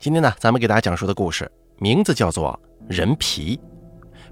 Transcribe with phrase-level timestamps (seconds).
[0.00, 2.58] 今天呢，咱们给大家讲述的故事名字叫做
[2.90, 3.54] 《人皮》。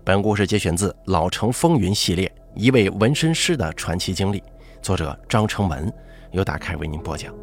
[0.02, 4.42] 本故事节选自《老城风云》系列一位纹身师的传奇经历，
[4.81, 5.92] 作者张成文
[6.31, 7.34] 由打开为您播讲。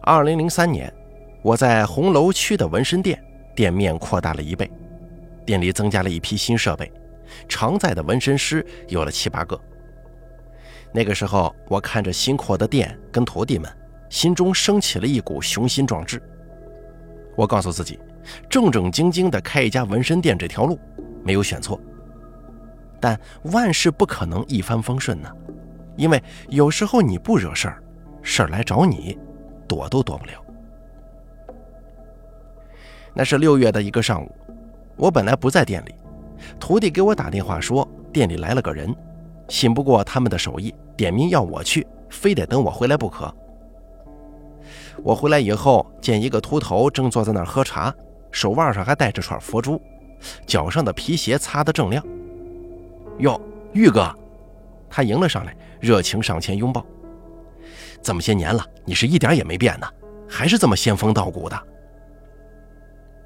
[0.00, 0.90] 二零零三年，
[1.42, 3.22] 我在红楼区的纹身店
[3.54, 4.72] 店面扩大了一倍，
[5.44, 6.90] 店里增加了一批新设备，
[7.46, 9.60] 常在的纹身师有了七八个。
[10.94, 13.70] 那个时候，我看着新扩的店跟徒弟们。
[14.10, 16.22] 心中升起了一股雄心壮志。
[17.36, 17.98] 我告诉自己，
[18.50, 20.78] 正正经经的开一家纹身店这条路
[21.24, 21.80] 没有选错。
[23.00, 25.30] 但万事不可能一帆风顺呢，
[25.96, 27.82] 因为有时候你不惹事儿，
[28.20, 29.18] 事儿来找你，
[29.66, 30.32] 躲都躲不了。
[33.14, 34.30] 那是六月的一个上午，
[34.96, 35.94] 我本来不在店里，
[36.58, 38.94] 徒弟给我打电话说店里来了个人，
[39.48, 43.34] 信不过他们的手艺，点名要我去，非得等我回来不可。
[45.02, 47.94] 我回来以后，见一个秃头正坐在那儿喝茶，
[48.30, 49.80] 手腕上还戴着串佛珠，
[50.46, 52.04] 脚上的皮鞋擦得正亮。
[53.18, 53.40] 哟，
[53.72, 54.14] 玉哥，
[54.88, 56.84] 他迎了上来，热情上前拥抱。
[58.02, 59.86] 这么些年了，你是一点也没变呢，
[60.28, 61.62] 还是这么仙风道骨的。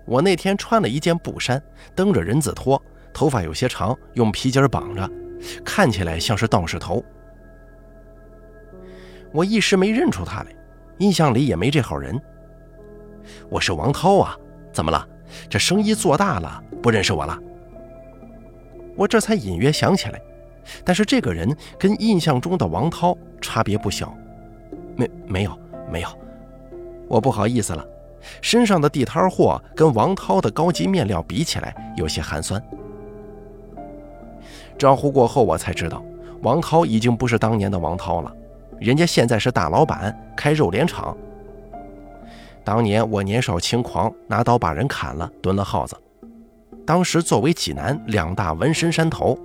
[0.07, 1.63] 我那天穿了一件布衫，
[1.95, 2.81] 蹬着人字拖，
[3.13, 5.11] 头发有些长，用皮筋绑着，
[5.65, 7.05] 看起来像是道士头。
[9.33, 10.55] 我一时没认出他来。
[10.99, 12.21] 印象里也没这号人。
[13.49, 14.37] 我是王涛啊，
[14.73, 15.07] 怎么了？
[15.49, 17.37] 这生意做大了，不认识我了？
[18.97, 20.21] 我这才隐约想起来，
[20.85, 24.15] 但是这个人跟印象中的王涛差别不小。
[24.97, 25.59] 没没有
[25.91, 26.09] 没有，
[27.09, 27.85] 我不好意思了，
[28.41, 32.63] 身上的地摊货跟王涛的高级面料比起来有些寒酸。
[34.79, 36.05] 招呼过后，我才知道
[36.43, 38.33] 王涛已经不是当年的王涛了。
[38.85, 41.17] 人家现在是大老板，开肉联厂。
[42.63, 45.97] 当年我年少轻狂，拿刀把人砍了，蹲了耗子。
[46.85, 49.39] 当时作为济南两大纹身山头，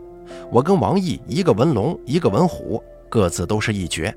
[0.52, 4.14] 我跟王毅一个纹龙，一个纹虎，各自都是一绝。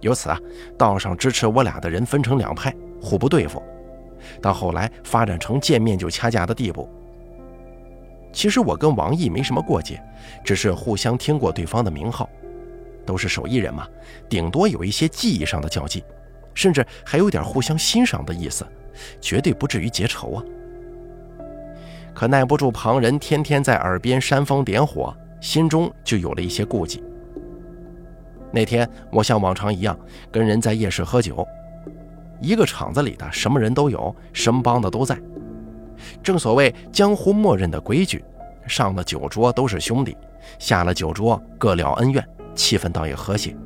[0.00, 0.40] 由此啊，
[0.78, 3.62] 道上支持我俩的人分成两派，互不对付。
[4.40, 6.88] 到后来发展成见面就掐架的地步。
[8.32, 10.02] 其实我跟王毅没什么过节，
[10.42, 12.26] 只是互相听过对方的名号。
[13.08, 13.88] 都是手艺人嘛，
[14.28, 16.04] 顶多有一些技艺上的交际，
[16.52, 18.66] 甚至还有点互相欣赏的意思，
[19.18, 20.44] 绝对不至于结仇啊。
[22.14, 27.02] 可耐不住旁人天天在耳边煽风点火，心中就有了一些顾忌。
[28.52, 29.98] 那天我像往常一样
[30.30, 31.46] 跟人在夜市喝酒，
[32.42, 35.18] 一个厂子里的什么人都有，什么帮的都在。
[36.22, 38.22] 正所谓江湖默认的规矩，
[38.66, 40.14] 上了酒桌都是兄弟，
[40.58, 42.22] 下了酒桌各了恩怨。
[42.58, 43.56] 气氛倒也和谐，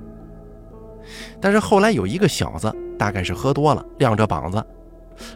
[1.41, 4.62] 但是后来有一个小子，大概是喝多了，亮着膀子，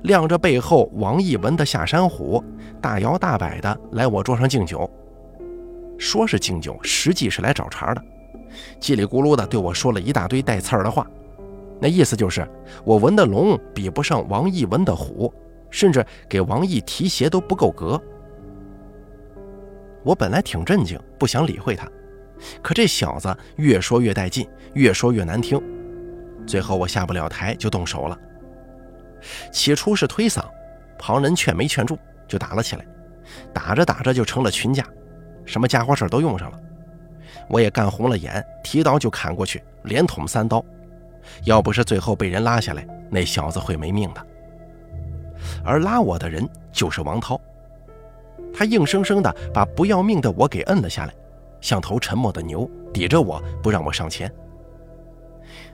[0.03, 2.45] 亮着背后王一文的下山虎，
[2.83, 4.89] 大摇大摆的来我桌上敬酒。
[5.97, 8.03] 说是敬酒，实际是来找茬的，
[8.79, 11.07] 叽里咕噜的对我说了一大堆带刺儿的话，
[11.81, 12.47] 那意思就是
[12.85, 15.33] 我纹的龙比不上王一文的虎，
[15.71, 17.99] 甚至给王毅提鞋都不够格。
[20.05, 21.91] 我本来挺震惊，不想理会他。
[22.63, 25.61] 可这小子越说越带劲，越说越难听，
[26.47, 28.19] 最后我下不了台就动手了。
[29.51, 30.45] 起初是推搡，
[30.99, 31.99] 旁人劝没劝住，
[32.29, 32.87] 就打了起来。
[33.53, 34.87] 打着打着就成了群架，
[35.45, 36.61] 什么家伙事儿都用上了。
[37.49, 40.65] 我也干红了眼，提刀就砍过去，连捅三刀。
[41.45, 44.27] 要不是最后被人拉下来，那小子会没命的。
[45.65, 47.41] 而拉我的人就是王涛，
[48.55, 51.15] 他硬生生的把不要命的我给摁了下来。
[51.61, 54.33] 像头沉默的牛，抵着我不让我上前。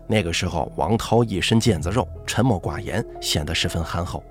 [0.06, 4.22] 那个时候，王涛一身腱子肉，沉默寡言，显得十分憨厚。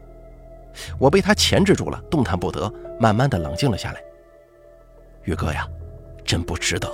[0.99, 4.01] 我被他钳制住了，动弹不得，慢慢的冷静了下来。
[5.23, 5.67] 宇哥呀，
[6.23, 6.89] 真不值得。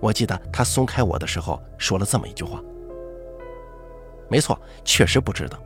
[0.00, 2.62] 我记得他松开我的时候说了这么一句话。
[4.28, 5.58] 没错，确实不值得。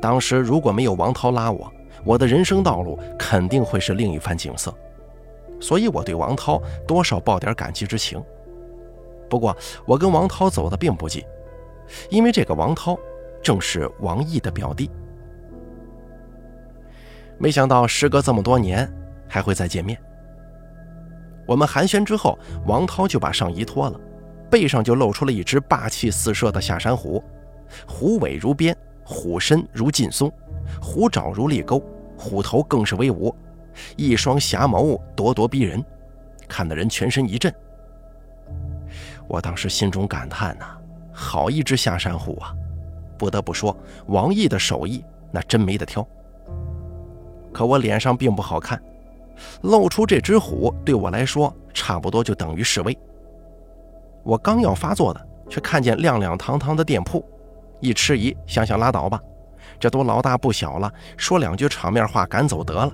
[0.00, 1.72] 当时如果没有王涛拉我，
[2.04, 4.74] 我的人生道路肯定会是另一番景色。
[5.60, 8.22] 所以我对王涛多少抱点感激之情。
[9.28, 11.24] 不过我跟王涛走的并不近，
[12.10, 12.96] 因为这个王涛
[13.42, 14.90] 正是王毅的表弟。
[17.38, 18.90] 没想到时隔这么多年
[19.28, 19.98] 还会再见面。
[21.46, 24.00] 我们寒暄之后，王涛就把上衣脱了，
[24.50, 27.22] 背上就露出了一只霸气四射的下山虎，
[27.86, 30.32] 虎尾如鞭，虎身如劲松，
[30.80, 31.82] 虎爪如利钩，
[32.16, 33.34] 虎头更是威武。
[33.96, 35.84] 一双侠眸咄咄逼人，
[36.48, 37.52] 看得人全身一震。
[39.28, 40.66] 我当时心中感叹呐：
[41.12, 42.54] 好一只下山虎啊！
[43.18, 43.76] 不得不说，
[44.06, 46.06] 王毅的手艺那真没得挑。
[47.52, 48.80] 可我脸上并不好看，
[49.62, 52.96] 露出这只虎对我来说差不多就等于示威。
[54.22, 57.24] 我刚要发作的，却看见亮亮堂堂的店铺，
[57.80, 59.20] 一迟疑，想想拉倒吧，
[59.80, 62.92] 这都老大不小了，说两句场面话赶走得了。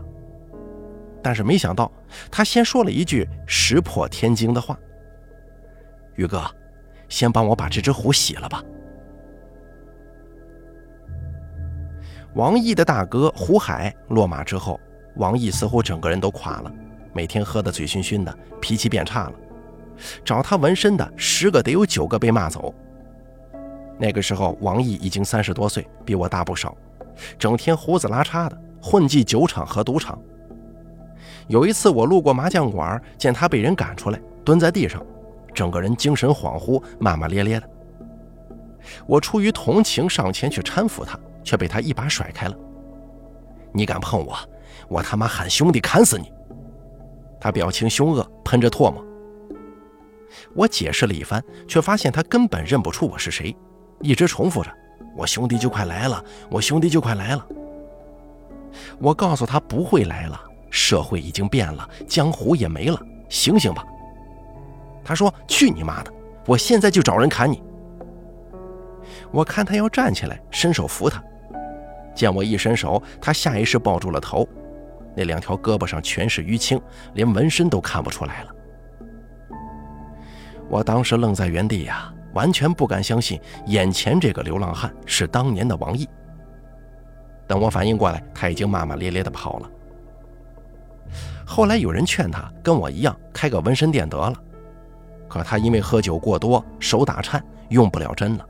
[1.22, 1.90] 但是没想到，
[2.30, 4.78] 他先说了一句石破天惊的话
[6.16, 6.42] ：“宇哥，
[7.08, 8.62] 先帮我把这只虎洗了吧。”
[12.34, 14.80] 王毅的大哥胡海落马之后，
[15.16, 16.72] 王毅似乎整个人都垮了，
[17.12, 19.32] 每天喝得醉醺醺的，脾气变差了。
[20.24, 22.74] 找他纹身的十个得有九个被骂走。
[23.98, 26.76] 那个时候，王毅已经三十多岁，比我大不少，
[27.38, 30.18] 整天胡子拉碴的，混迹酒场和赌场。
[31.48, 35.04] 有一次，我路过麻将馆，见他被人赶出来，蹲在地上，
[35.54, 37.68] 整个人精神恍惚，骂骂咧咧的。
[39.06, 41.18] 我出于同情，上前去搀扶他。
[41.44, 42.56] 却被他一把甩开了。
[43.72, 44.36] 你敢碰我，
[44.86, 46.32] 我他妈喊兄弟砍死你！
[47.40, 49.04] 他表情凶恶，喷着唾沫。
[50.54, 53.56] 我解释了一番，却发现他根本认不出我是谁，
[54.00, 54.72] 一直重复着
[55.18, 57.44] ：“我兄弟就快来了，我兄弟就快来了。”
[59.00, 60.40] 我告诉他不会来了，
[60.72, 62.98] 社会已经变了，江湖也没了，
[63.28, 63.84] 醒醒吧！
[65.04, 66.10] 他说：“去你妈的，
[66.46, 67.62] 我现在就找人砍你！”
[69.30, 71.22] 我看他要站起来，伸手扶他。
[72.14, 74.48] 见我一伸手，他下意识抱住了头，
[75.14, 76.80] 那两条胳膊上全是淤青，
[77.14, 78.54] 连纹身都看不出来了。
[80.68, 86.08] 我当时愣在原地呀，完全不敢相信眼前这个流浪汉是当年的王毅。
[87.46, 89.70] 等我反应过来，他已经骂骂咧咧地跑了。
[91.54, 94.34] 后来有人劝他跟我一样开个纹身店得了，
[95.28, 98.48] 可他因为喝酒过多，手打颤，用不了针了。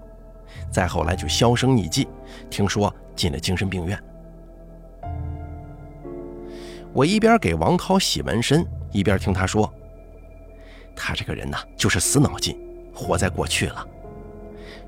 [0.70, 2.06] 再后来就销声匿迹，
[2.48, 4.00] 听说进了精神病院。
[6.92, 9.68] 我一边给王涛洗纹身，一边听他说
[10.94, 12.56] ：“他这个人呐，就是死脑筋，
[12.94, 13.84] 活在过去了。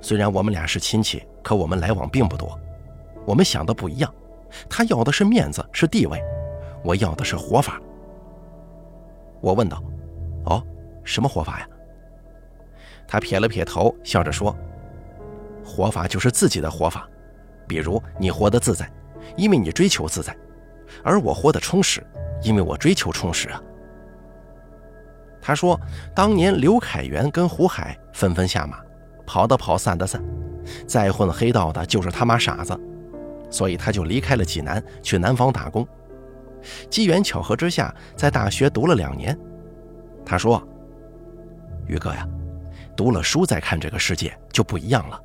[0.01, 2.57] 虽然我们俩是亲戚，可我们来往并不多。
[3.27, 4.15] 我们想的不一样，
[4.71, 6.23] 他要的是面子，是地位，
[6.85, 7.77] 我要的是活法。”
[9.45, 9.85] 我问道
[10.47, 10.65] ：“哦，
[11.05, 11.69] 什么活法呀？”
[13.07, 14.57] 他撇了撇头，笑着说。
[15.63, 17.07] 活法就是自己的活法，
[17.69, 18.91] 比如你活得自在，
[19.37, 20.33] 因为你追求自在；
[21.03, 22.03] 而我活得充实，
[22.43, 23.63] 因为我追求充实啊。
[25.43, 25.79] 他说，
[26.15, 28.79] 当年刘凯元跟胡海纷纷下马，
[29.27, 30.25] 跑的跑，散的散，
[30.87, 32.75] 再混黑道的就是他妈傻子，
[33.51, 35.87] 所以他就离开了济南，去南方打工。
[36.91, 39.39] 机缘巧合之下，在大学读了两年。
[40.25, 40.63] 他说
[41.87, 42.27] ：“宇哥呀，
[42.97, 45.21] 读了书再看这个世界就不一样了。”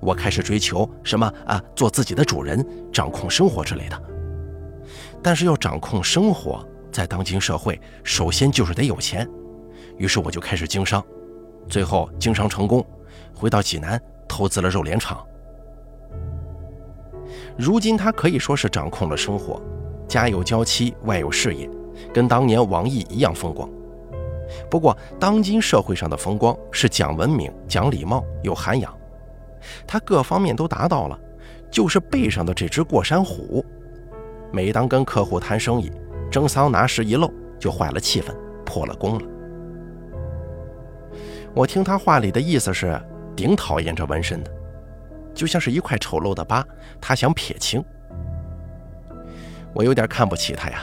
[0.00, 1.62] 我开始追求什么啊？
[1.74, 4.02] 做自己的主人，掌控生活之类的。
[5.22, 9.28] 但是要掌控生活，在当今社会，首先就是得有钱。
[9.98, 11.04] 于是我就开始经商，
[11.68, 12.86] 最后经商成功，
[13.34, 15.26] 回到济南投资了肉联厂。
[17.58, 19.60] 如今他可以说是掌控了生活，
[20.10, 21.70] 家有娇妻，外有事业，
[22.12, 23.70] 跟当年王毅一样风光。
[24.68, 28.92] 不过，当今社会上的风光是讲文明、讲礼貌、有涵养。
[29.86, 31.16] 他各方面都达到了，
[31.70, 33.64] 就是背上的这只过山虎，
[34.50, 35.92] 每当跟客户谈生意，
[36.28, 39.24] 蒸桑拿时一露，就坏了气氛，破了功了。
[41.54, 43.00] 我听他话里的意思是，
[43.36, 44.50] 顶讨厌这纹身的，
[45.32, 46.66] 就像是一块丑陋的疤，
[47.00, 47.84] 他想撇清。
[49.72, 50.82] 我有点看不起他呀，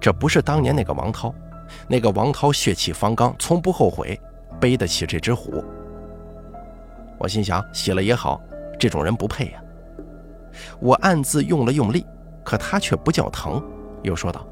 [0.00, 1.34] 这不是当年那个王涛，
[1.88, 4.18] 那个王涛血气方刚，从不后悔，
[4.60, 5.64] 背得起这只虎。
[7.18, 8.40] 我心想，洗了也好，
[8.78, 9.62] 这种人不配呀。
[10.80, 12.04] 我暗自用了用力，
[12.42, 13.62] 可他却不叫疼，
[14.02, 14.44] 又说道：“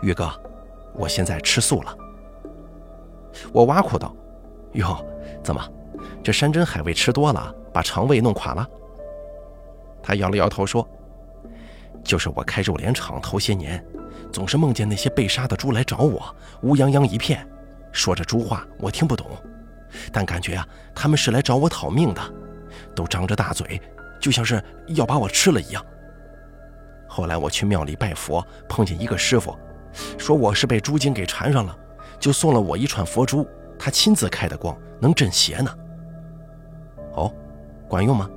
[0.00, 0.30] 宇哥，
[0.94, 1.94] 我现在吃素了。”
[3.52, 4.14] 我挖苦道
[4.72, 4.96] ：“哟，
[5.42, 5.62] 怎么，
[6.22, 8.66] 这山珍海味吃多了，把肠胃弄垮了？”
[10.02, 10.88] 他摇了摇头说
[12.06, 13.84] ：“就是我开肉联厂头些年，
[14.32, 17.46] 总是梦见那些被杀的猪来找我，乌泱泱一片，
[17.90, 19.26] 说着猪话，我听不懂。”
[20.12, 22.22] 但感觉啊，他们是来找我讨命的，
[22.94, 23.80] 都张着大嘴，
[24.20, 25.84] 就像是要把我吃了一样。
[27.08, 29.56] 后来我去庙里拜佛，碰见一个师傅，
[30.18, 31.76] 说我是被猪精给缠上了，
[32.20, 33.46] 就送了我一串佛珠，
[33.78, 35.74] 他亲自开的光，能镇邪呢。
[37.14, 37.32] 哦，
[37.88, 38.28] 管用吗？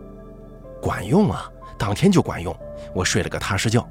[0.81, 2.55] 管用啊，当天就管用，
[2.93, 3.83] 我睡了个踏实觉。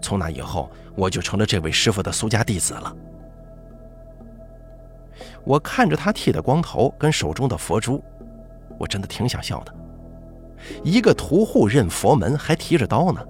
[0.00, 2.94] 从那以后，我就成了这位师傅的苏家弟子了。
[5.44, 8.02] 我看着他剃的光头跟手中的佛珠，
[8.78, 9.74] 我真的挺想笑的。
[10.84, 13.20] 一个屠户认佛门还提着刀呢。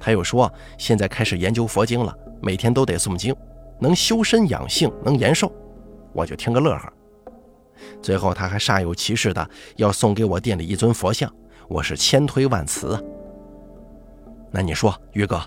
[0.00, 3.34] 他又说现在开始研究佛经了，每天都得诵经，
[3.78, 5.52] 能修身养性，能延寿。
[6.12, 6.92] 我就听个乐呵。
[8.02, 11.32] 最后他还煞有其事的要送给我店里一尊佛像，
[11.68, 13.00] 我是千推万辞啊。
[14.50, 15.40] 那你说，于哥，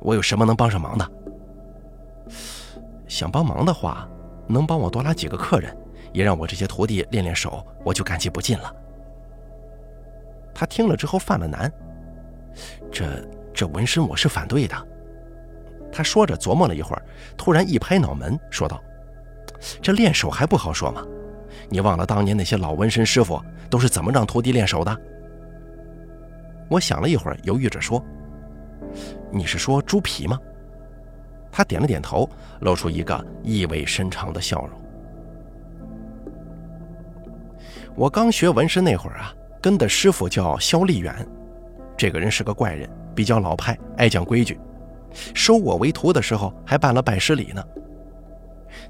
[0.00, 1.10] 我有什么能帮上忙的？
[3.06, 4.08] 想帮忙的话，
[4.46, 5.76] 能帮我多拉几个客人，
[6.12, 8.74] 也让我这些徒弟练练手，我就感激不尽了。
[10.54, 11.70] 他听了之后犯了难，
[12.90, 13.04] 这
[13.52, 14.74] 这纹身我是反对的。
[15.92, 17.02] 他说着琢磨了一会儿，
[17.36, 18.82] 突然一拍脑门，说道
[19.82, 21.04] ：“这练手还不好说吗？
[21.68, 24.98] 你忘了当年那些老纹身师傅都是怎么让徒弟练手的？”
[26.68, 28.02] 我想了一会儿，犹豫着说。
[29.30, 30.38] 你是说猪皮吗？
[31.50, 32.28] 他点了点头，
[32.60, 34.78] 露出一个意味深长的笑容。
[37.96, 41.26] 我刚学纹身那会儿啊，跟的师傅叫肖立远，
[41.96, 44.58] 这个人是个怪人，比较老派，爱讲规矩。
[45.34, 47.64] 收我为徒的时候还办了拜师礼呢。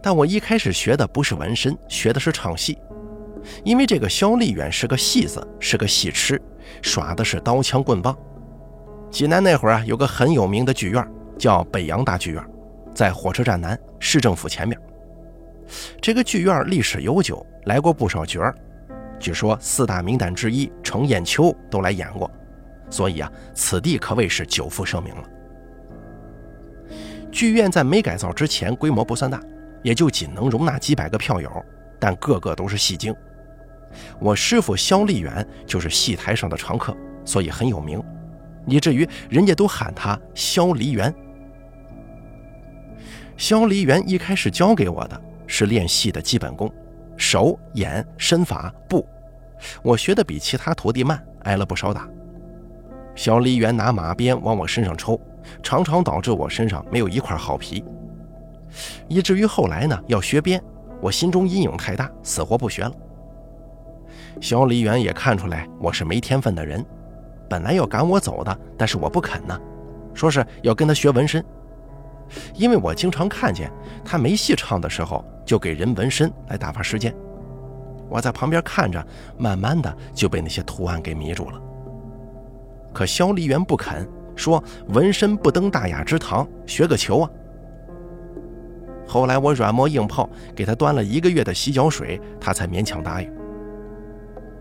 [0.02, 2.78] 但我一开始学的不是纹身，学的是唱戏，
[3.64, 6.40] 因为这个肖立远是个戏子，是个戏痴，
[6.82, 8.16] 耍的是刀枪棍棒。
[9.10, 11.06] 济南那会儿啊，有个很有名的剧院，
[11.38, 12.44] 叫北洋大剧院，
[12.94, 14.78] 在火车站南市政府前面。
[16.00, 18.54] 这个剧院历史悠久，来过不少角儿，
[19.18, 22.30] 据说四大名旦之一程砚秋都来演过，
[22.90, 25.22] 所以啊，此地可谓是久负盛名了。
[27.30, 29.40] 剧院在没改造之前规模不算大，
[29.82, 31.50] 也就仅能容纳几百个票友，
[31.98, 33.14] 但个个都是戏精。
[34.18, 38.02] 我师傅肖立远就是戏台上的常客，所以很有名。
[38.66, 41.14] 以至于人家都喊他萧梨园。
[43.36, 46.70] 萧梨园一开始教给我的是练戏的基本功，
[47.16, 49.06] 手、眼、身法、步，
[49.82, 52.06] 我学的比其他徒弟慢，挨了不少打。
[53.14, 55.18] 萧梨园拿马鞭往我身上抽，
[55.62, 57.82] 常常导致我身上没有一块好皮，
[59.08, 60.62] 以至于后来呢要学鞭，
[61.00, 62.92] 我心中阴影太大，死活不学了。
[64.40, 66.84] 萧梨园也看出来我是没天分的人。
[67.48, 69.58] 本来要赶我走的，但是我不肯呢，
[70.12, 71.44] 说是要跟他学纹身，
[72.54, 73.70] 因为我经常看见
[74.04, 77.14] 他没戏唱的时候就给人纹身来打发时间。
[78.08, 79.04] 我在旁边看着，
[79.36, 81.60] 慢慢的就被那些图案给迷住了。
[82.92, 87.30] 可肖梨园不肯，说纹身不登大雅之堂，学个球啊！
[89.06, 93.30] 后来我软磨硬泡，给他端了一个月的洗脚水，他才勉强答应。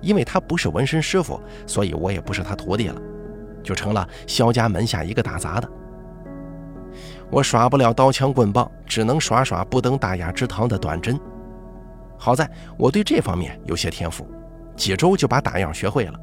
[0.01, 3.01] 因为他不是纹身师傅，所以我也不是他徒弟了，
[3.63, 5.69] 就成了萧家门下一个打杂的。
[7.29, 11.19] 我耍不了刀枪棍棒，只能耍耍不登大雅之堂的短针。
[12.17, 14.27] 好在我对这方面有些天赋，
[14.75, 16.19] 几周就把打样学会了。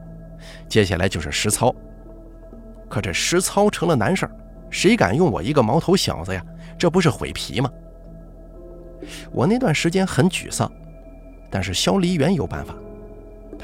[0.68, 1.74] 接下来就是实操，
[2.88, 4.32] 可这实操成了难事儿，
[4.70, 6.44] 谁敢用我一个毛头小子呀？
[6.76, 7.70] 这不是毁皮吗？
[9.30, 10.70] 我那段时间很沮丧，
[11.50, 12.74] 但是萧梨园有办法。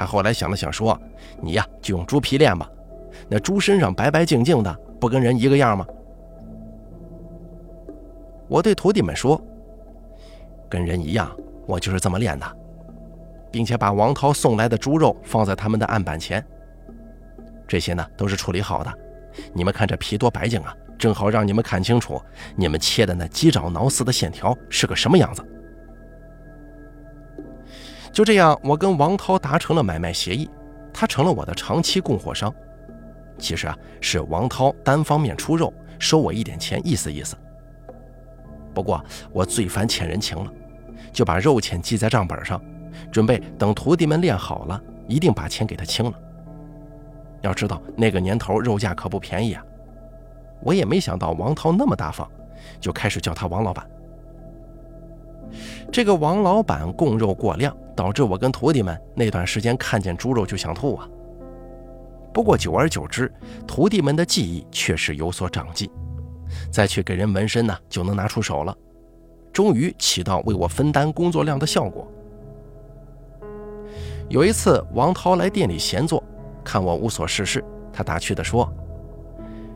[0.00, 0.98] 他后来想了想，说
[1.42, 2.66] ：“你呀，就用猪皮练吧。
[3.28, 5.86] 那猪身上白白净净的，不跟人一个样吗？”
[8.48, 9.38] 我对徒弟们说
[10.70, 11.30] ：“跟人一样，
[11.66, 12.46] 我就是这么练的，
[13.52, 16.42] 并且把王涛送来的猪肉放在他们的案板前。
[17.68, 18.90] 这些呢，都是处理好的。
[19.52, 22.18] 你们看这皮多白净啊，正好让你们看清楚，
[22.56, 25.46] 你们切的那鸡爪挠丝的线条是个什么样子。”
[28.12, 30.48] 就这样，我跟王涛达成了买卖协议，
[30.92, 32.52] 他成了我的长期供货商。
[33.38, 37.36] 其实啊，是王涛单方面出肉，收我一点钱，意思意思。
[38.74, 39.02] 不过
[39.32, 40.52] 我最烦欠人情了，
[41.12, 42.60] 就把肉钱记在账本上，
[43.10, 46.12] 准备等徒弟们练好了，一定把钱给他清了。
[47.40, 49.64] 要知道那个年头肉价可不便宜啊，
[50.62, 52.28] 我也没想到王涛那么大方，
[52.80, 53.88] 就开始叫他王老板。
[55.90, 61.06] 这个王老板供肉过量，导致我跟徒弟们那段时间看见猪肉就想吐啊。
[62.32, 63.30] 不过久而久之，
[63.66, 65.90] 徒弟们的技艺确实有所长进，
[66.72, 68.74] 再去给人纹身呢，就能拿出手了，
[69.52, 72.10] 终于起到为我分担工作量的效果。
[74.30, 76.24] 有一次，王涛来店里闲坐，
[76.64, 78.66] 看我无所事事，他打趣地说：“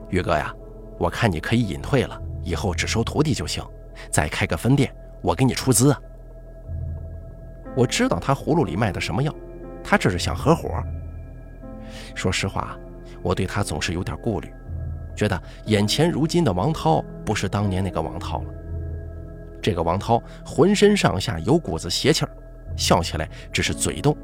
[0.08, 0.50] 宇哥呀，
[0.96, 3.62] 我看你可以隐退了，以后只收徒弟就行，
[4.10, 4.90] 再开个分店。”
[5.20, 6.00] 我给你出资啊！
[7.76, 9.34] 我知道他葫芦里卖的什么药，
[9.82, 10.70] 他这是想合伙。
[12.14, 12.76] 说实话，
[13.22, 14.52] 我对他总是有点顾虑，
[15.16, 18.54] 觉得眼前如今的王涛不是当年那个王涛了。
[19.60, 22.30] 这个王涛浑身上下有股子邪气儿，
[22.76, 24.16] 笑起来只是嘴动。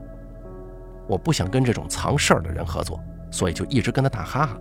[1.08, 4.58] 我不想跟这种藏事儿的人合作，所以就一直跟他打哈哈。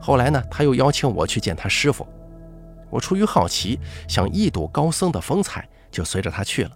[0.00, 2.06] 后来呢，他又邀请我去见他师傅，
[2.90, 3.78] 我出于好奇，
[4.08, 6.70] 想一睹高僧的风采，就随着他去了。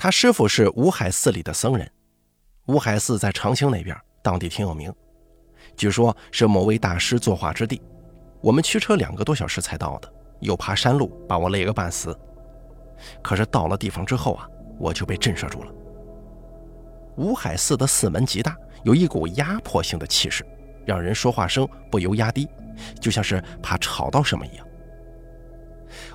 [0.00, 1.90] 他师傅是五海寺里的僧人，
[2.66, 4.94] 五海寺在长清那边，当地挺有名，
[5.76, 7.82] 据说是某位大师作画之地。
[8.40, 12.16] 我们驱车两个多小时才到的，又爬山路，把我累个半死。
[13.20, 15.72] 可是到了地方之后啊，我就被震慑住了。
[17.16, 20.46] 五海寺的寺门极大，有一股压迫性的气势，
[20.86, 22.48] 让人说话声不由压低，
[23.00, 24.64] 就像是怕吵到什么一样。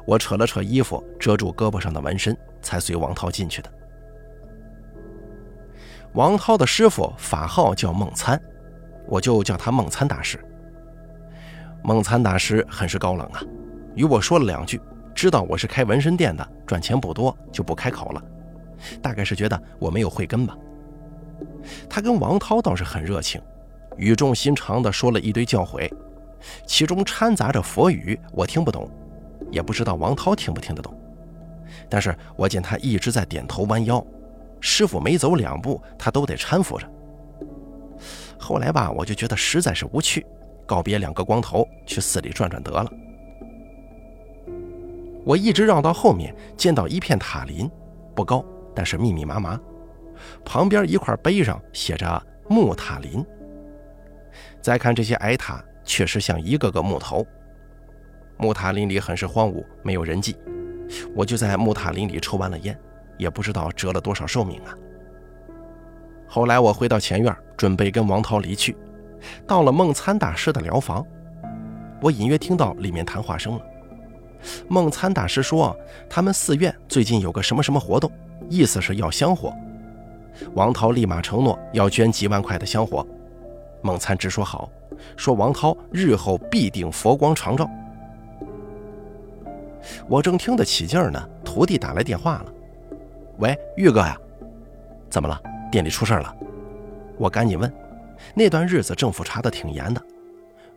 [0.07, 3.71] 我扯了扯衣服，遮住胳膊上的纹身，才随王涛进去的。
[6.13, 8.41] 王涛的师傅法号叫孟参，
[9.07, 10.43] 我就叫他孟参大师。
[11.83, 13.41] 孟参大师很是高冷啊，
[13.93, 14.79] 与我说了两句，
[15.13, 18.23] 知道我是开纹身店的，赚钱不多，就不开口了。
[19.01, 20.55] 大概是觉得我没有慧根吧。
[21.89, 23.41] 他跟王涛倒是很热情，
[23.97, 25.91] 语重心长地说了一堆教诲，
[26.65, 28.89] 其中掺杂着佛语，我听不懂，
[29.51, 30.95] 也不知道王涛听不听得懂。
[31.89, 34.05] 但是我见他一直在点头弯腰，
[34.59, 36.89] 师傅每走两步，他都得搀扶着。
[38.37, 40.25] 后来吧，我就觉得实在是无趣。
[40.65, 42.89] 告别两个光头，去寺里转转得了。
[45.25, 47.69] 我一直绕到后面，见到一片塔林，
[48.15, 49.59] 不高，但是密密麻麻。
[50.45, 53.25] 旁边一块碑上写着“木塔林”。
[54.61, 57.25] 再看这些矮塔，确实像一个个木头。
[58.37, 60.35] 木塔林里很是荒芜，没有人迹。
[61.15, 62.77] 我就在木塔林里抽完了烟，
[63.17, 64.73] 也不知道折了多少寿命啊。
[66.27, 68.75] 后来我回到前院，准备跟王涛离去。
[69.47, 71.05] 到了孟参大师的疗房，
[72.01, 73.61] 我隐约听到里面谈话声了。
[74.67, 75.75] 孟参大师说，
[76.09, 78.11] 他们寺院最近有个什么什么活动，
[78.49, 79.53] 意思是要香火。
[80.55, 83.05] 王涛立马承诺要捐几万块的香火。
[83.81, 84.69] 孟参直说好，
[85.15, 87.69] 说王涛日后必定佛光常照。
[90.07, 92.45] 我正听得起劲儿呢，徒弟打来电话了
[93.39, 94.17] ：“喂，玉哥呀，
[95.09, 95.41] 怎么了？
[95.71, 96.35] 店里出事了？”
[97.17, 97.71] 我赶紧问。
[98.33, 100.01] 那段日子政府查的挺严的，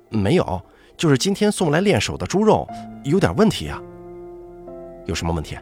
[0.09, 0.61] 没有，
[0.97, 2.67] 就是今天送来练手的猪肉
[3.05, 3.81] 有点问题啊。
[5.05, 5.57] 有什么问题？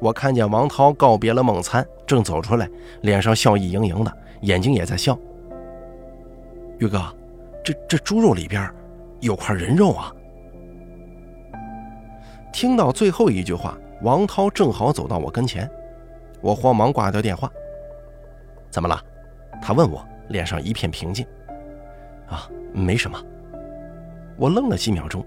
[0.00, 2.68] 我看见王涛告别了孟参，正走出来，
[3.02, 5.18] 脸上笑意盈盈的，眼睛也在笑。
[6.78, 7.00] 玉哥，
[7.62, 8.68] 这这猪肉里边
[9.20, 10.12] 有块人肉啊！
[12.52, 15.68] 听到最后一句话，王涛正好走到我跟前，
[16.40, 17.50] 我慌忙挂掉电话。
[18.70, 19.02] 怎么了？
[19.60, 20.06] 他问我。
[20.28, 21.26] 脸上一片平静，
[22.26, 23.22] 啊，没什么。
[24.38, 25.22] 我愣了几秒钟，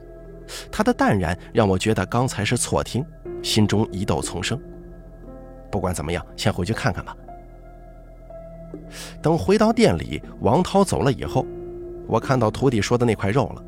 [0.71, 3.05] 他的淡然让我觉得刚才是错听，
[3.43, 4.59] 心中疑窦丛生。
[5.69, 7.15] 不管怎么样，先回去看看吧。
[9.21, 11.45] 等回到店里，王涛走了以后，
[12.07, 13.63] 我看到徒弟说的那块肉了。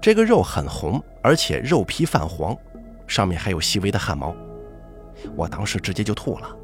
[0.00, 2.56] 这个肉很红，而且肉皮泛黄，
[3.06, 4.34] 上面还有细微的汗毛。
[5.34, 6.56] 我当时直接就吐了。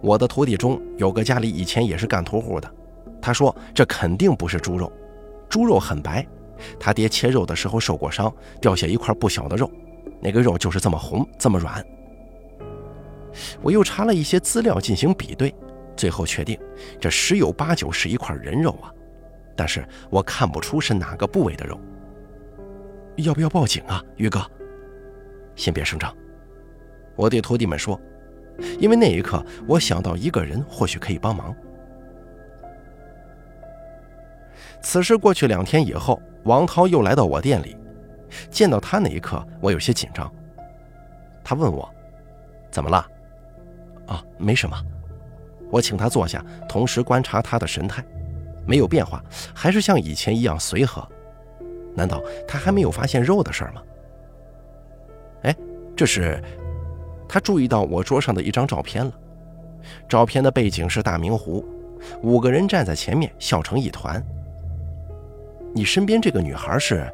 [0.00, 2.72] 我的徒弟中有个家里以前也是干屠户的，
[3.20, 4.92] 他说这肯定不是猪肉，
[5.48, 6.24] 猪肉很白，
[6.78, 9.70] 他爹切肉的时候受过伤，掉下一块不小的肉，
[10.20, 11.84] 那个肉就是这么红这么软。
[13.60, 15.54] 我又查了一些资料进行比对，
[15.96, 16.58] 最后确定
[17.00, 18.92] 这十有八九是一块人肉啊，
[19.58, 21.80] 但是我看不出是哪个部位的肉。
[23.16, 24.40] 要不要报警啊，于哥？
[25.56, 26.16] 先别声张，
[27.16, 28.00] 我对徒弟们说。
[28.78, 31.52] 因为那一刻，我想到一个人或许可以帮忙。
[34.80, 37.76] 此事过去两天以后，王涛又来到我店里，
[38.50, 40.32] 见到他那一刻，我有些紧张。
[41.42, 41.88] 他问我
[42.70, 43.04] ：“怎么了
[44.06, 44.80] ？”“啊，没什么。”
[45.70, 48.04] 我请他坐下，同时观察他的神态，
[48.68, 51.06] 没有变化，还是像以前一样随和。
[51.94, 53.82] 难道他还没有发现肉的事儿吗？
[55.42, 55.56] 哎，
[55.96, 56.40] 这是。
[57.26, 59.12] 他注意到我桌上的一张照片了，
[60.08, 61.64] 照片的背景是大明湖，
[62.22, 64.22] 五个人站在前面笑成一团。
[65.74, 67.10] 你身边这个女孩是？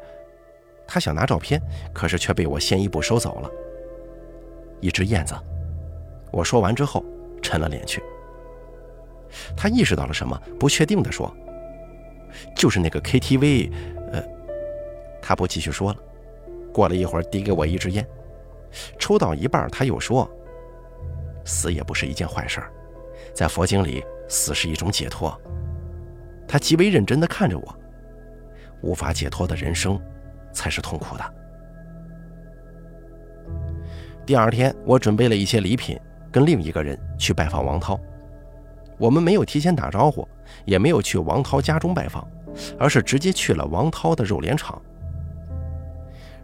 [0.87, 3.49] 他想拿照片，可是却被我先一步收走了。
[4.79, 5.33] 一只燕子。
[6.31, 7.03] 我说完之后，
[7.41, 8.01] 沉了脸去。
[9.55, 11.31] 他意识到了什么，不确定地说
[12.55, 13.71] ：“就是那个 KTV。”
[14.11, 14.23] 呃，
[15.21, 15.99] 他不继续说了。
[16.73, 18.05] 过了一会儿，递给我一支烟。
[18.99, 20.29] 抽到一半，他又说
[21.45, 22.61] ：“死也不是一件坏事，
[23.33, 25.39] 在佛经里，死是一种解脱。”
[26.47, 27.75] 他极为认真地看着我，
[28.81, 29.99] 无法解脱的人生，
[30.53, 31.33] 才是痛苦的。
[34.25, 35.99] 第二天，我准备了一些礼品，
[36.31, 37.99] 跟另一个人去拜访王涛。
[38.97, 40.27] 我们没有提前打招呼，
[40.65, 42.27] 也没有去王涛家中拜访，
[42.79, 44.81] 而是直接去了王涛的肉联厂。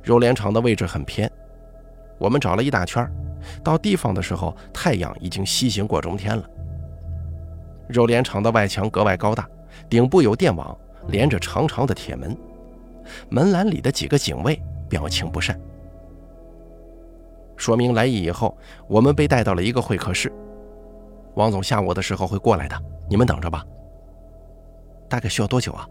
[0.04, 1.32] 肉联厂的位置很偏，
[2.18, 3.10] 我们找了一大圈，
[3.64, 6.44] 到地方的时候，太阳已经西行过中天了。
[7.88, 9.48] 肉联厂的外墙格外高大，
[9.90, 12.36] 顶部有电网，连着长长的铁门，
[13.30, 14.60] 门栏里的几个警卫
[14.90, 15.60] 表情不善。
[17.56, 20.34] 说明来意以后，我们被带到了一个会客室。
[21.36, 22.76] 王总下午的时候会过来的，
[23.10, 23.66] 你们等着吧。
[25.10, 25.88] 大概需要多久啊？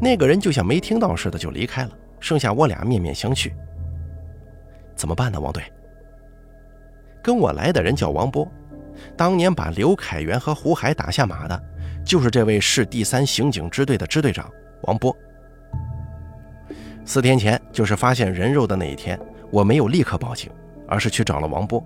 [0.00, 3.52] 那个人就像没听到似的就离开了，剩下我俩面面相觑。
[4.94, 5.62] 怎么办呢，王队？
[7.22, 8.46] 跟我来的人叫王波，
[9.16, 11.62] 当年把刘凯元和胡海打下马的，
[12.04, 14.50] 就是这位市第三刑警支队的支队长
[14.82, 15.16] 王波。
[17.04, 19.18] 四天前，就是发现人肉的那一天。
[19.50, 20.50] 我没有立刻报警，
[20.88, 21.84] 而是去找了王波。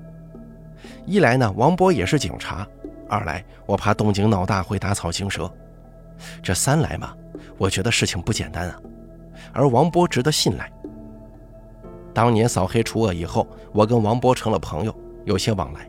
[1.06, 2.66] 一来呢，王波也是警察；
[3.08, 5.50] 二来，我怕动静闹大会打草惊蛇。
[6.42, 7.14] 这三来嘛，
[7.56, 8.80] 我觉得事情不简单啊。
[9.52, 10.70] 而王波值得信赖。
[12.12, 15.88] 当年扫黑除恶以后，我跟王波成了朋友，有些往来。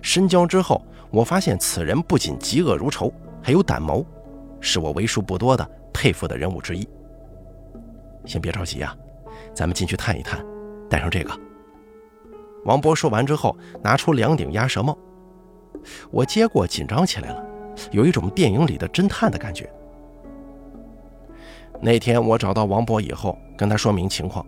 [0.00, 0.80] 深交之后，
[1.10, 4.06] 我发现此人不仅嫉恶如仇，还有胆谋，
[4.60, 6.88] 是我为数不多的佩服的人物之一。
[8.24, 8.94] 先别着急啊，
[9.54, 10.44] 咱们进去探一探。
[10.88, 11.45] 带上这个。
[12.66, 14.98] 王博说完之后，拿出两顶鸭舌帽。
[16.10, 17.46] 我接过，紧张起来了，
[17.92, 19.70] 有一种电影里的侦探的感觉。
[21.80, 24.44] 那天我找到王博以后，跟他说明情况，